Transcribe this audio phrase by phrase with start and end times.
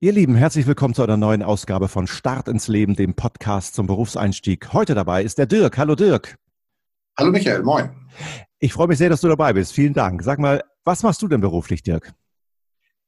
[0.00, 3.88] Ihr Lieben, herzlich willkommen zu einer neuen Ausgabe von Start ins Leben, dem Podcast zum
[3.88, 4.72] Berufseinstieg.
[4.72, 5.76] Heute dabei ist der Dirk.
[5.76, 6.36] Hallo Dirk.
[7.18, 7.90] Hallo Michael, moin.
[8.60, 9.72] Ich freue mich sehr, dass du dabei bist.
[9.72, 10.22] Vielen Dank.
[10.22, 12.12] Sag mal, was machst du denn beruflich, Dirk?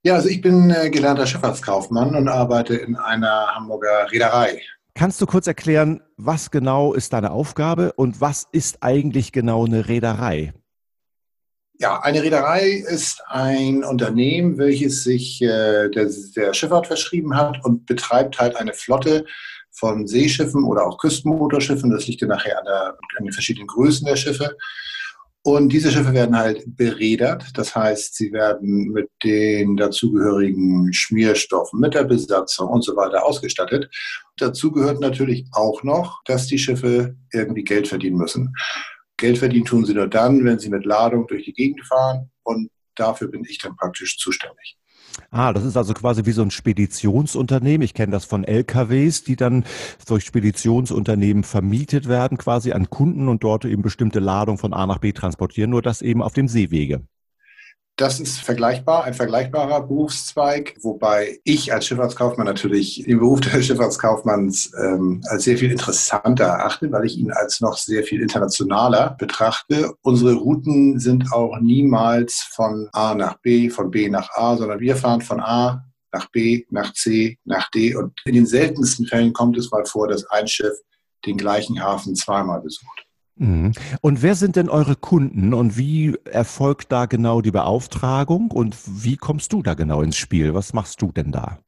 [0.02, 4.60] Ja, also ich bin äh, gelernter Schifffahrtskaufmann und arbeite in einer Hamburger Reederei.
[4.94, 9.86] Kannst du kurz erklären, was genau ist deine Aufgabe und was ist eigentlich genau eine
[9.86, 10.54] Reederei?
[11.80, 17.86] Ja, eine Reederei ist ein Unternehmen, welches sich äh, der, der Schifffahrt verschrieben hat und
[17.86, 19.24] betreibt halt eine Flotte
[19.70, 21.90] von Seeschiffen oder auch Küstenmotorschiffen.
[21.90, 24.58] Das liegt ja nachher an, der, an den verschiedenen Größen der Schiffe.
[25.42, 27.46] Und diese Schiffe werden halt beredert.
[27.54, 33.88] Das heißt, sie werden mit den dazugehörigen Schmierstoffen, mit der Besatzung und so weiter ausgestattet.
[34.36, 38.52] Dazu gehört natürlich auch noch, dass die Schiffe irgendwie Geld verdienen müssen.
[39.20, 42.70] Geld verdienen tun sie nur dann, wenn sie mit Ladung durch die Gegend fahren und
[42.96, 44.78] dafür bin ich dann praktisch zuständig.
[45.30, 47.84] Ah, das ist also quasi wie so ein Speditionsunternehmen.
[47.84, 49.64] Ich kenne das von LKWs, die dann
[50.06, 54.98] durch Speditionsunternehmen vermietet werden, quasi an Kunden und dort eben bestimmte Ladung von A nach
[54.98, 57.02] B transportieren, nur das eben auf dem Seewege.
[58.00, 64.72] Das ist vergleichbar, ein vergleichbarer Berufszweig, wobei ich als Schifffahrtskaufmann natürlich den Beruf des Schifffahrtskaufmanns
[64.82, 69.92] ähm, als sehr viel interessanter erachte, weil ich ihn als noch sehr viel internationaler betrachte.
[70.00, 74.96] Unsere Routen sind auch niemals von A nach B, von B nach A, sondern wir
[74.96, 77.94] fahren von A nach B, nach C, nach D.
[77.94, 80.78] Und in den seltensten Fällen kommt es mal vor, dass ein Schiff
[81.26, 83.09] den gleichen Hafen zweimal besucht.
[83.40, 83.72] Mhm.
[84.02, 89.16] Und wer sind denn eure Kunden und wie erfolgt da genau die Beauftragung und wie
[89.16, 90.52] kommst du da genau ins Spiel?
[90.52, 91.58] Was machst du denn da?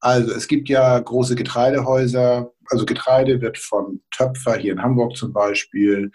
[0.00, 2.52] Also es gibt ja große Getreidehäuser.
[2.70, 6.12] Also Getreide wird von Töpfer hier in Hamburg zum Beispiel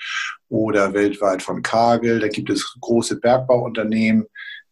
[0.48, 2.22] oder weltweit von Kagel.
[2.22, 4.26] Da gibt es große Bergbauunternehmen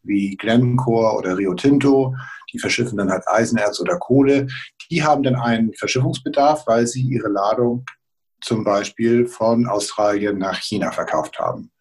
[0.03, 2.15] wie Glencore oder Rio Tinto.
[2.53, 4.47] Die verschiffen dann halt Eisenerz oder Kohle.
[4.89, 7.85] Die haben dann einen Verschiffungsbedarf, weil sie ihre Ladung
[8.41, 11.71] zum Beispiel von Australien nach China verkauft haben.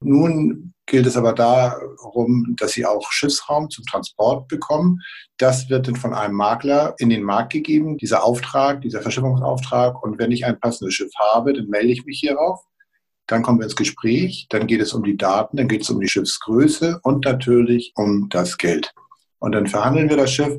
[0.00, 5.00] Nun gilt es aber darum, dass sie auch Schiffsraum zum Transport bekommen.
[5.38, 10.02] Das wird dann von einem Makler in den Markt gegeben, dieser Auftrag, dieser Verschiffungsauftrag.
[10.02, 12.60] Und wenn ich ein passendes Schiff habe, dann melde ich mich hierauf.
[13.26, 16.00] Dann kommen wir ins Gespräch, dann geht es um die Daten, dann geht es um
[16.00, 18.92] die Schiffsgröße und natürlich um das Geld.
[19.38, 20.58] Und dann verhandeln wir das Schiff.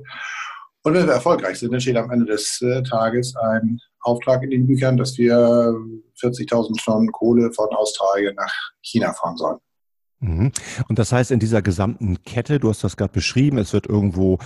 [0.84, 4.52] Und wenn wir erfolgreich sind, dann steht am Ende des äh, Tages ein Auftrag in
[4.52, 5.36] den Büchern, dass wir
[6.22, 9.58] 40.000 Tonnen Kohle von Australien nach China fahren sollen.
[10.24, 10.52] Mhm.
[10.88, 14.40] Und das heißt, in dieser gesamten Kette, du hast das gerade beschrieben, es wird irgendwo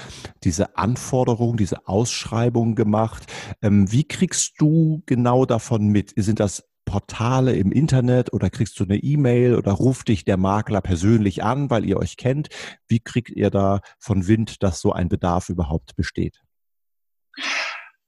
[0.43, 3.31] diese Anforderung, diese Ausschreibung gemacht.
[3.61, 6.13] Ähm, wie kriegst du genau davon mit?
[6.15, 10.81] Sind das Portale im Internet oder kriegst du eine E-Mail oder ruft dich der Makler
[10.81, 12.47] persönlich an, weil ihr euch kennt?
[12.87, 16.41] Wie kriegt ihr da von Wind, dass so ein Bedarf überhaupt besteht?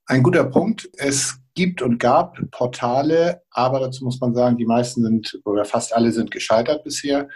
[0.10, 0.90] Ein guter Punkt.
[0.98, 5.94] Es gibt und gab Portale, aber dazu muss man sagen, die meisten sind oder fast
[5.94, 7.30] alle sind gescheitert bisher,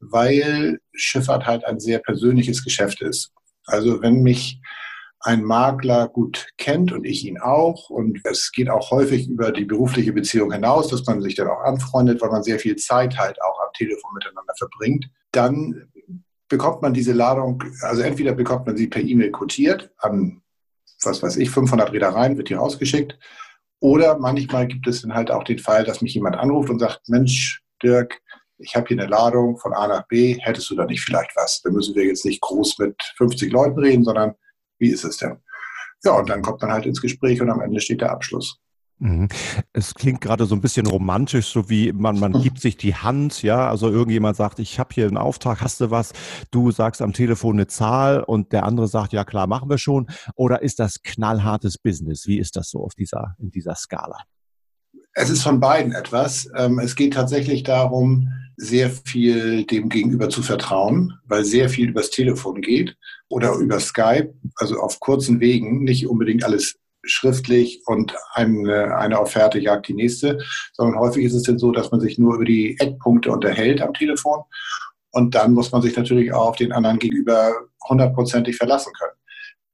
[0.00, 3.32] weil Schifffahrt halt ein sehr persönliches Geschäft ist.
[3.66, 4.62] Also wenn mich
[5.20, 7.90] ein Makler gut kennt und ich ihn auch.
[7.90, 11.64] Und es geht auch häufig über die berufliche Beziehung hinaus, dass man sich dann auch
[11.64, 15.10] anfreundet, weil man sehr viel Zeit halt auch am Telefon miteinander verbringt.
[15.32, 15.92] Dann
[16.48, 20.40] bekommt man diese Ladung, also entweder bekommt man sie per E-Mail quotiert an
[21.02, 23.18] was weiß ich, 500 Reedereien wird hier rausgeschickt.
[23.80, 27.08] Oder manchmal gibt es dann halt auch den Fall, dass mich jemand anruft und sagt,
[27.08, 28.20] Mensch, Dirk,
[28.58, 31.60] ich habe hier eine Ladung von A nach B, hättest du da nicht vielleicht was?
[31.62, 34.34] Da müssen wir jetzt nicht groß mit 50 Leuten reden, sondern
[34.78, 35.42] wie ist es denn?
[36.04, 38.58] Ja, und dann kommt man halt ins Gespräch und am Ende steht der Abschluss.
[38.98, 39.28] Mhm.
[39.72, 43.42] Es klingt gerade so ein bisschen romantisch, so wie man, man gibt sich die Hand,
[43.42, 43.68] ja.
[43.68, 46.12] Also irgendjemand sagt, ich habe hier einen Auftrag, hast du was?
[46.50, 50.06] Du sagst am Telefon eine Zahl und der andere sagt, ja klar, machen wir schon.
[50.34, 52.26] Oder ist das knallhartes Business?
[52.26, 54.18] Wie ist das so auf dieser, in dieser Skala?
[55.12, 56.48] Es ist von beiden etwas.
[56.56, 62.10] Ähm, es geht tatsächlich darum, sehr viel dem Gegenüber zu vertrauen, weil sehr viel übers
[62.10, 62.96] Telefon geht
[63.28, 69.58] oder über Skype, also auf kurzen Wegen, nicht unbedingt alles schriftlich und eine, eine Offerte
[69.58, 70.38] jagt die nächste,
[70.72, 73.94] sondern häufig ist es denn so, dass man sich nur über die Eckpunkte unterhält am
[73.94, 74.42] Telefon
[75.16, 77.54] und dann muss man sich natürlich auch auf den anderen gegenüber
[77.88, 79.16] hundertprozentig verlassen können.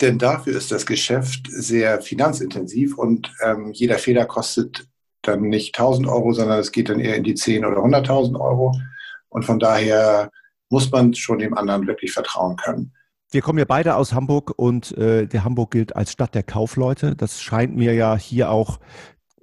[0.00, 4.86] Denn dafür ist das Geschäft sehr finanzintensiv und ähm, jeder Fehler kostet
[5.22, 8.72] dann nicht 1000 Euro, sondern es geht dann eher in die 10 oder 100.000 Euro.
[9.28, 10.30] Und von daher
[10.70, 12.92] muss man schon dem anderen wirklich vertrauen können.
[13.32, 17.16] Wir kommen ja beide aus Hamburg und äh, der Hamburg gilt als Stadt der Kaufleute.
[17.16, 18.78] Das scheint mir ja hier auch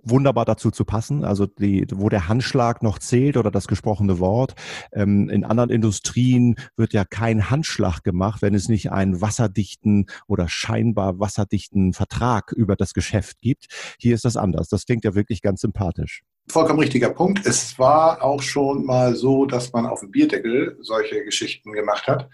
[0.03, 4.53] wunderbar dazu zu passen, also die, wo der Handschlag noch zählt oder das gesprochene Wort.
[4.93, 10.47] Ähm, in anderen Industrien wird ja kein Handschlag gemacht, wenn es nicht einen wasserdichten oder
[10.47, 13.65] scheinbar wasserdichten Vertrag über das Geschäft gibt.
[13.97, 14.69] Hier ist das anders.
[14.69, 16.21] Das klingt ja wirklich ganz sympathisch.
[16.47, 17.43] Vollkommen richtiger Punkt.
[17.43, 22.29] Es war auch schon mal so, dass man auf dem Bierdeckel solche Geschichten gemacht hat.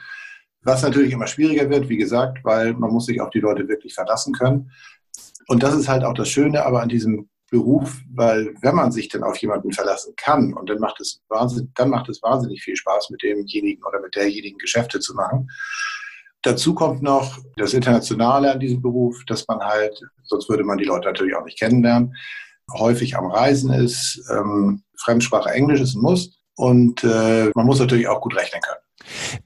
[0.66, 3.94] Was natürlich immer schwieriger wird, wie gesagt, weil man muss sich auf die Leute wirklich
[3.94, 4.72] verlassen können.
[5.48, 9.08] Und das ist halt auch das Schöne aber an diesem Beruf, weil wenn man sich
[9.08, 12.76] dann auf jemanden verlassen kann und dann macht es wahnsinnig, dann macht es wahnsinnig viel
[12.76, 15.50] Spaß, mit demjenigen oder mit derjenigen Geschäfte zu machen.
[16.42, 20.84] Dazu kommt noch das Internationale an diesem Beruf, dass man halt, sonst würde man die
[20.84, 22.16] Leute natürlich auch nicht kennenlernen,
[22.74, 24.24] häufig am Reisen ist.
[24.32, 28.85] Ähm, Fremdsprache Englisch ist ein Muss und äh, man muss natürlich auch gut rechnen können.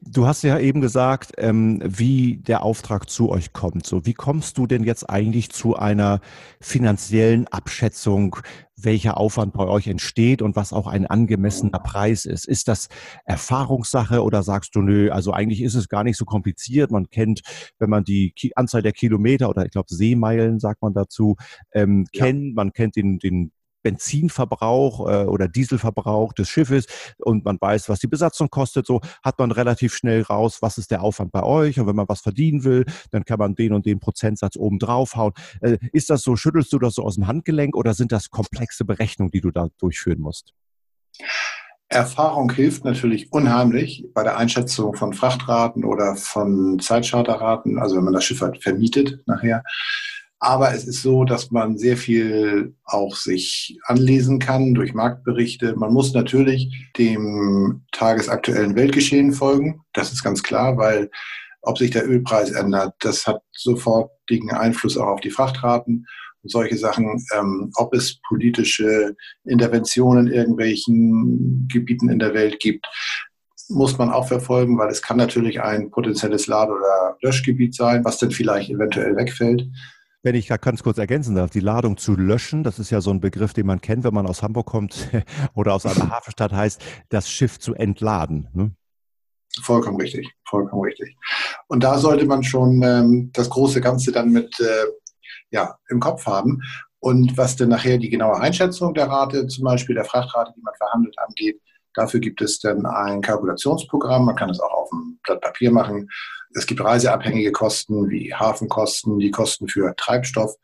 [0.01, 3.85] Du hast ja eben gesagt, ähm, wie der Auftrag zu euch kommt.
[3.85, 6.21] So, wie kommst du denn jetzt eigentlich zu einer
[6.61, 8.37] finanziellen Abschätzung,
[8.75, 12.47] welcher Aufwand bei euch entsteht und was auch ein angemessener Preis ist?
[12.47, 12.87] Ist das
[13.25, 16.91] Erfahrungssache oder sagst du, nö, also eigentlich ist es gar nicht so kompliziert.
[16.91, 17.41] Man kennt,
[17.77, 21.35] wenn man die Anzahl der Kilometer oder ich glaube Seemeilen, sagt man dazu,
[21.73, 22.53] ähm, kennt, ja.
[22.55, 23.51] man kennt den, den
[23.83, 26.85] Benzinverbrauch äh, oder Dieselverbrauch des Schiffes
[27.17, 30.91] und man weiß, was die Besatzung kostet, so hat man relativ schnell raus, was ist
[30.91, 33.85] der Aufwand bei euch und wenn man was verdienen will, dann kann man den und
[33.85, 35.33] den Prozentsatz oben draufhauen.
[35.61, 38.85] Äh, ist das so, schüttelst du das so aus dem Handgelenk oder sind das komplexe
[38.85, 40.53] Berechnungen, die du da durchführen musst?
[41.89, 48.13] Erfahrung hilft natürlich unheimlich bei der Einschätzung von Frachtraten oder von Zeitcharterraten, also wenn man
[48.13, 49.63] das Schiff halt vermietet nachher.
[50.39, 55.75] Aber es ist so, dass man sehr viel auch sich anlesen kann durch Marktberichte.
[55.75, 59.81] Man muss natürlich dem tagesaktuellen Weltgeschehen folgen.
[59.93, 61.09] Das ist ganz klar, weil
[61.61, 66.05] ob sich der Ölpreis ändert, das hat sofortigen Einfluss auch auf die Frachtraten
[66.41, 67.21] und solche Sachen.
[67.37, 72.87] Ähm, ob es politische Interventionen in irgendwelchen Gebieten in der Welt gibt,
[73.67, 78.17] muss man auch verfolgen, weil es kann natürlich ein potenzielles Lade- oder Löschgebiet sein, was
[78.17, 79.67] dann vielleicht eventuell wegfällt.
[80.21, 83.21] Wenn ich ganz kurz ergänzen darf, die Ladung zu löschen, das ist ja so ein
[83.21, 85.09] Begriff, den man kennt, wenn man aus Hamburg kommt
[85.53, 88.49] oder aus einer Hafenstadt, heißt, das Schiff zu entladen.
[88.53, 88.71] Ne?
[89.61, 91.15] Vollkommen richtig, vollkommen richtig.
[91.67, 94.85] Und da sollte man schon ähm, das große Ganze dann mit äh,
[95.51, 96.61] ja, im Kopf haben.
[96.99, 100.73] Und was denn nachher die genaue Einschätzung der Rate, zum Beispiel der Frachtrate, die man
[100.75, 101.61] verhandelt, angeht,
[101.93, 104.25] dafür gibt es dann ein Kalkulationsprogramm.
[104.25, 106.09] Man kann es auch auf dem Blatt Papier machen
[106.55, 110.55] es gibt reiseabhängige Kosten wie Hafenkosten, die Kosten für Treibstoff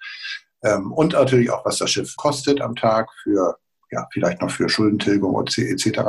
[0.64, 3.58] ähm, und natürlich auch, was das Schiff kostet am Tag für,
[3.92, 6.00] ja, vielleicht noch für Schuldentilgung etc.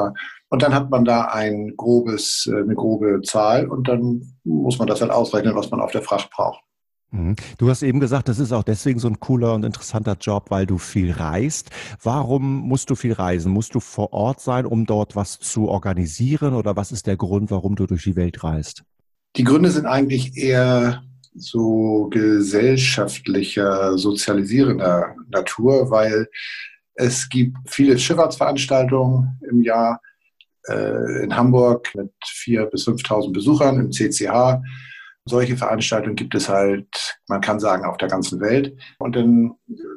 [0.48, 4.88] Und dann hat man da ein grobes, äh, eine grobe Zahl und dann muss man
[4.88, 6.62] das halt ausrechnen, was man auf der Fracht braucht.
[7.16, 7.36] Mhm.
[7.58, 10.66] Du hast eben gesagt, das ist auch deswegen so ein cooler und interessanter Job, weil
[10.66, 11.70] du viel reist.
[12.02, 13.52] Warum musst du viel reisen?
[13.52, 17.50] Musst du vor Ort sein, um dort was zu organisieren oder was ist der Grund,
[17.50, 18.84] warum du durch die Welt reist?
[19.36, 21.02] Die Gründe sind eigentlich eher
[21.34, 26.28] so gesellschaftlicher, sozialisierender Natur, weil
[26.94, 30.00] es gibt viele Schifffahrtsveranstaltungen im Jahr
[30.68, 34.62] äh, in Hamburg mit 4.000 bis 5.000 Besuchern im CCH
[35.28, 38.76] solche Veranstaltungen gibt es halt, man kann sagen, auf der ganzen Welt.
[38.98, 39.52] Und dann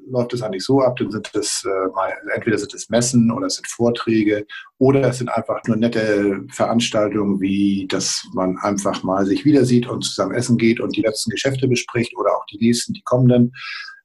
[0.09, 3.55] läuft es eigentlich so ab, dann sind es äh, entweder sind es Messen oder es
[3.55, 4.45] sind Vorträge
[4.79, 9.87] oder es sind einfach nur nette Veranstaltungen, wie dass man einfach mal sich wieder sieht
[9.87, 13.53] und zusammen essen geht und die letzten Geschäfte bespricht oder auch die nächsten, die kommenden.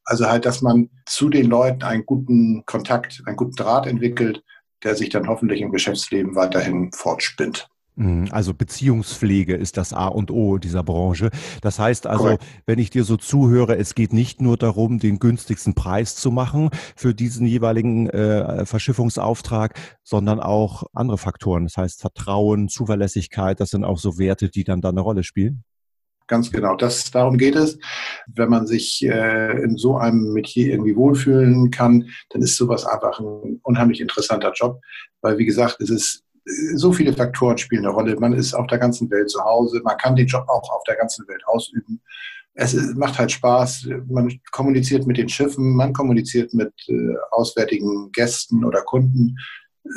[0.05, 4.43] Also halt, dass man zu den Leuten einen guten Kontakt, einen guten Draht entwickelt,
[4.83, 7.69] der sich dann hoffentlich im Geschäftsleben weiterhin fortspinnt.
[7.97, 11.31] Mhm, also Beziehungspflege ist das A und O dieser Branche.
[11.63, 12.45] Das heißt also, Correct.
[12.67, 16.71] wenn ich dir so zuhöre, es geht nicht nur darum, den günstigsten Preis zu machen
[16.97, 21.65] für diesen jeweiligen äh, Verschiffungsauftrag, sondern auch andere Faktoren.
[21.65, 25.65] Das heißt Vertrauen, Zuverlässigkeit, das sind auch so Werte, die dann da eine Rolle spielen.
[26.27, 27.79] Ganz genau, das, darum geht es.
[28.27, 33.21] Wenn man sich äh, in so einem Metier irgendwie wohlfühlen kann, dann ist sowas einfach
[33.21, 34.81] ein unheimlich interessanter Job,
[35.21, 38.17] weil wie gesagt, es ist so viele Faktoren spielen eine Rolle.
[38.19, 40.97] Man ist auf der ganzen Welt zu Hause, man kann den Job auch auf der
[40.97, 42.01] ganzen Welt ausüben.
[42.55, 48.65] Es macht halt Spaß, man kommuniziert mit den Schiffen, man kommuniziert mit äh, auswärtigen Gästen
[48.65, 49.37] oder Kunden.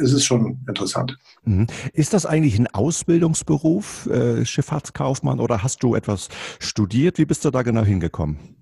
[0.02, 1.18] Es ist schon interessant.
[1.44, 1.68] Mhm.
[1.94, 7.20] Ist das eigentlich ein Ausbildungsberuf, äh, Schifffahrtskaufmann, oder hast du etwas studiert?
[7.20, 8.58] Wie bist du da genau hingekommen?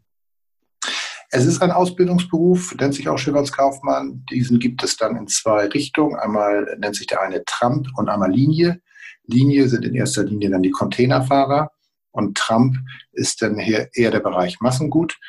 [1.37, 4.23] Es ist ein Ausbildungsberuf, nennt sich auch Schifffahrtskaufmann.
[4.31, 6.15] Diesen gibt es dann in zwei Richtungen.
[6.15, 8.79] Einmal nennt sich der eine Tramp und einmal Linie.
[9.25, 11.71] Linie sind in erster Linie dann die Containerfahrer
[12.11, 12.77] und Tramp
[13.11, 15.19] ist dann eher der Bereich Massengut.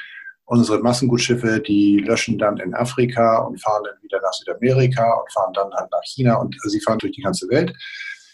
[0.45, 5.55] Unsere Massengutschiffe, die löschen dann in Afrika und fahren dann wieder nach Südamerika und fahren
[5.55, 7.75] dann halt nach China und sie fahren durch die ganze Welt.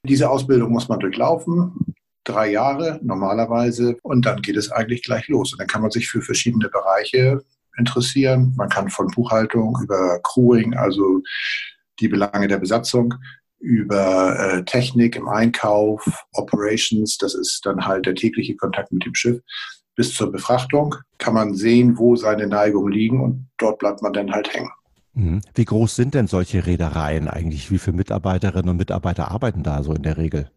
[0.04, 5.52] Diese Ausbildung muss man durchlaufen, drei Jahre normalerweise, und dann geht es eigentlich gleich los.
[5.52, 7.40] Und dann kann man sich für verschiedene Bereiche
[7.78, 8.54] interessieren.
[8.56, 11.22] Man kann von Buchhaltung über Crewing, also
[12.00, 13.14] die Belange der Besatzung,
[13.58, 19.14] über äh, Technik im Einkauf, Operations, das ist dann halt der tägliche Kontakt mit dem
[19.14, 19.40] Schiff,
[19.94, 24.32] bis zur Befrachtung kann man sehen, wo seine Neigungen liegen und dort bleibt man dann
[24.32, 24.70] halt hängen.
[25.14, 25.42] Mhm.
[25.54, 27.70] Wie groß sind denn solche Reedereien eigentlich?
[27.70, 30.50] Wie viele Mitarbeiterinnen und Mitarbeiter arbeiten da so in der Regel?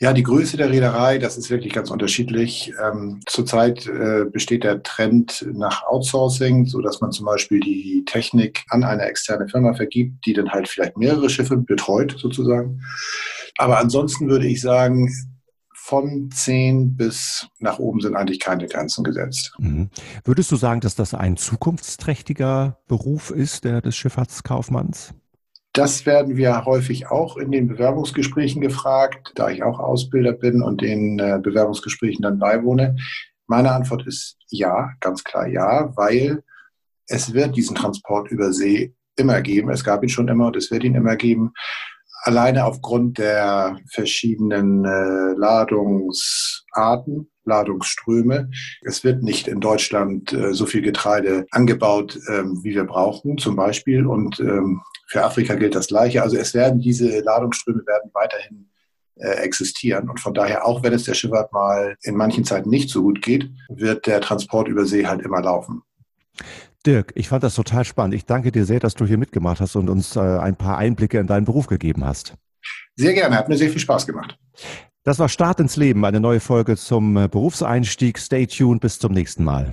[0.00, 2.72] Ja, die Größe der Reederei, das ist wirklich ganz unterschiedlich.
[2.80, 8.64] Ähm, zurzeit äh, besteht der Trend nach Outsourcing, so dass man zum Beispiel die Technik
[8.68, 12.80] an eine externe Firma vergibt, die dann halt vielleicht mehrere Schiffe betreut sozusagen.
[13.56, 15.12] Aber ansonsten würde ich sagen,
[15.74, 19.52] von zehn bis nach oben sind eigentlich keine Grenzen gesetzt.
[19.58, 19.90] Mhm.
[20.22, 25.14] Würdest du sagen, dass das ein zukunftsträchtiger Beruf ist, der des Schifffahrtskaufmanns?
[25.72, 30.80] Das werden wir häufig auch in den Bewerbungsgesprächen gefragt, da ich auch Ausbilder bin und
[30.80, 32.96] den äh, Bewerbungsgesprächen dann beiwohne.
[33.46, 36.42] Meine Antwort ist ja, ganz klar ja, weil
[37.06, 39.70] es wird diesen Transport über See immer geben.
[39.70, 41.52] Es gab ihn schon immer und es wird ihn immer geben
[42.22, 48.50] alleine aufgrund der verschiedenen äh, Ladungsarten, Ladungsströme.
[48.82, 53.56] Es wird nicht in Deutschland äh, so viel Getreide angebaut, ähm, wie wir brauchen, zum
[53.56, 54.06] Beispiel.
[54.06, 56.22] Und ähm, für Afrika gilt das Gleiche.
[56.22, 58.68] Also es werden diese Ladungsströme werden weiterhin
[59.16, 60.08] äh, existieren.
[60.08, 63.22] Und von daher, auch wenn es der Schifffahrt mal in manchen Zeiten nicht so gut
[63.22, 65.82] geht, wird der Transport über See halt immer laufen.
[66.86, 68.14] Dirk, ich fand das total spannend.
[68.14, 71.18] Ich danke dir sehr, dass du hier mitgemacht hast und uns äh, ein paar Einblicke
[71.18, 72.34] in deinen Beruf gegeben hast.
[72.96, 74.38] Sehr gerne, hat mir sehr viel Spaß gemacht.
[75.08, 78.18] Das war Start ins Leben, eine neue Folge zum äh, Berufseinstieg.
[78.18, 79.72] Stay tuned, bis zum nächsten Mal.